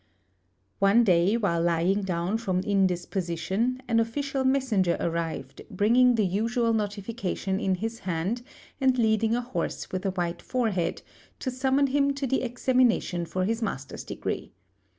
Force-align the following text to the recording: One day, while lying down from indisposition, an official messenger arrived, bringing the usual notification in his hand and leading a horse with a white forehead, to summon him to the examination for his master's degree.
One 0.79 1.03
day, 1.03 1.37
while 1.37 1.61
lying 1.61 2.01
down 2.01 2.39
from 2.39 2.61
indisposition, 2.61 3.83
an 3.87 3.99
official 3.99 4.43
messenger 4.43 4.97
arrived, 4.99 5.61
bringing 5.69 6.15
the 6.15 6.25
usual 6.25 6.73
notification 6.73 7.59
in 7.59 7.75
his 7.75 7.99
hand 7.99 8.41
and 8.81 8.97
leading 8.97 9.35
a 9.35 9.41
horse 9.41 9.91
with 9.91 10.03
a 10.07 10.09
white 10.09 10.41
forehead, 10.41 11.03
to 11.41 11.51
summon 11.51 11.85
him 11.85 12.15
to 12.15 12.25
the 12.25 12.41
examination 12.41 13.27
for 13.27 13.45
his 13.45 13.61
master's 13.61 14.03
degree. 14.03 14.51